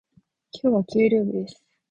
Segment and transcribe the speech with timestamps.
[0.51, 1.63] 今日は給料日です。